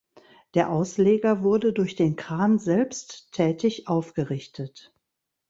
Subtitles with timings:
[0.55, 4.95] Der Ausleger wurde durch den Kran selbsttätig aufgerichtet.